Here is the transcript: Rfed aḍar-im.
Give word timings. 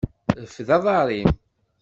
Rfed 0.43 0.69
aḍar-im. 0.75 1.31